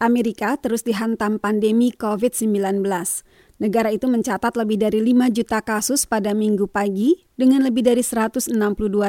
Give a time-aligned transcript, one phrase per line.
[0.00, 2.80] Amerika terus dihantam pandemi COVID-19.
[3.60, 8.56] Negara itu mencatat lebih dari 5 juta kasus pada minggu pagi dengan lebih dari 162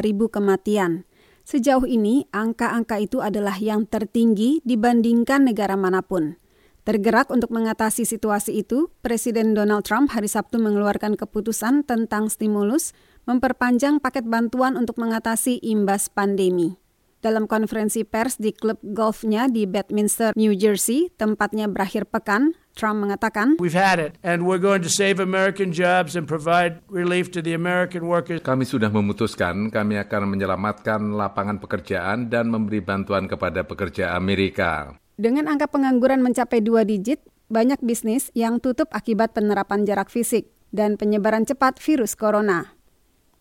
[0.03, 1.07] ribu kematian.
[1.47, 6.35] Sejauh ini, angka-angka itu adalah yang tertinggi dibandingkan negara mana pun.
[6.83, 12.91] Tergerak untuk mengatasi situasi itu, Presiden Donald Trump hari Sabtu mengeluarkan keputusan tentang stimulus
[13.29, 16.80] memperpanjang paket bantuan untuk mengatasi imbas pandemi.
[17.21, 23.61] Dalam konferensi pers di klub golfnya di Bedminster, New Jersey, tempatnya berakhir pekan, Trump mengatakan,
[23.61, 27.53] We've had it, and we're going to save American jobs and provide relief to the
[27.53, 28.41] American workers.
[28.41, 34.97] Kami sudah memutuskan kami akan menyelamatkan lapangan pekerjaan dan memberi bantuan kepada pekerja Amerika.
[35.13, 37.21] Dengan angka pengangguran mencapai dua digit,
[37.53, 42.80] banyak bisnis yang tutup akibat penerapan jarak fisik dan penyebaran cepat virus corona.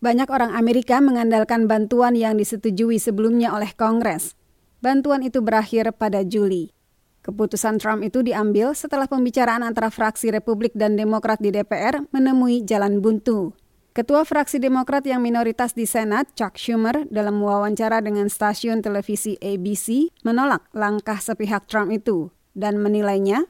[0.00, 4.32] Banyak orang Amerika mengandalkan bantuan yang disetujui sebelumnya oleh Kongres.
[4.80, 6.72] Bantuan itu berakhir pada Juli.
[7.20, 13.04] Keputusan Trump itu diambil setelah pembicaraan antara fraksi Republik dan Demokrat di DPR menemui jalan
[13.04, 13.52] buntu.
[13.92, 20.08] Ketua fraksi Demokrat yang minoritas di Senat, Chuck Schumer, dalam wawancara dengan stasiun televisi ABC,
[20.24, 23.46] menolak langkah sepihak Trump itu dan menilainya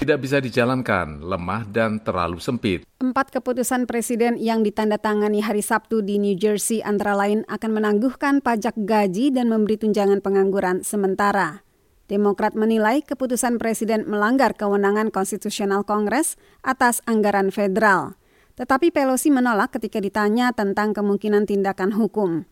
[0.00, 2.88] tidak bisa dijalankan, lemah dan terlalu sempit.
[3.02, 8.74] Empat keputusan presiden yang ditandatangani hari Sabtu di New Jersey antara lain akan menangguhkan pajak
[8.88, 11.66] gaji dan memberi tunjangan pengangguran sementara.
[12.12, 18.20] Demokrat menilai keputusan presiden melanggar kewenangan konstitusional Kongres atas anggaran federal.
[18.52, 22.44] Tetapi Pelosi menolak ketika ditanya tentang kemungkinan tindakan hukum.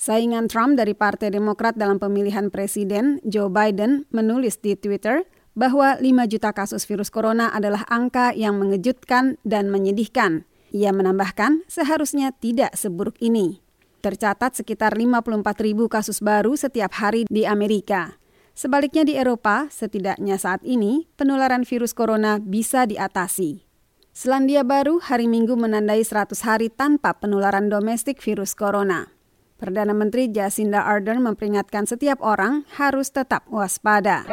[0.00, 6.24] Saingan Trump dari Partai Demokrat dalam pemilihan presiden, Joe Biden, menulis di Twitter bahwa 5
[6.24, 10.48] juta kasus virus corona adalah angka yang mengejutkan dan menyedihkan.
[10.72, 13.60] Ia menambahkan, seharusnya tidak seburuk ini.
[14.00, 18.16] Tercatat sekitar 54 ribu kasus baru setiap hari di Amerika.
[18.56, 23.68] Sebaliknya di Eropa, setidaknya saat ini, penularan virus corona bisa diatasi.
[24.16, 29.19] Selandia Baru hari Minggu menandai 100 hari tanpa penularan domestik virus corona.
[29.60, 34.24] Perdana Menteri Jacinda Ardern memperingatkan setiap orang harus tetap waspada.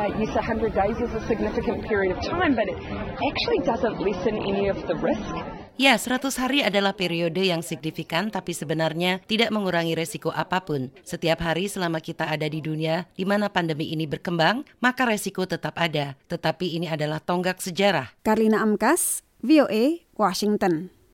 [5.78, 10.96] Ya, 100 hari adalah periode yang signifikan tapi sebenarnya tidak mengurangi resiko apa pun.
[11.04, 15.76] Setiap hari selama kita ada di dunia di mana pandemi ini berkembang, maka resiko tetap
[15.76, 16.16] ada.
[16.32, 18.16] Tetapi ini adalah tonggak sejarah.
[18.24, 20.97] Karlina Amkas, VOA, Washington.